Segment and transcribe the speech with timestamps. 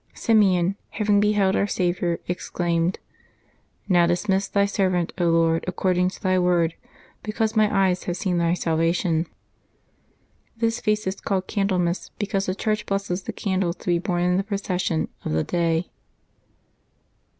[0.15, 2.97] Simeon, having beheld Our Saviour, exclaimed:"
[3.87, 6.73] Now dismiss Thy servant, Lord, according to Thy word,
[7.21, 10.79] because my eyes have seen Thy salvation." FEBBiJAEy 3] LIVES OF THE SAINTS 61 This
[10.99, 14.43] feast is called Candlemas, because the Clmrcli blesses the candles to be borne in the
[14.43, 15.91] procession of the day.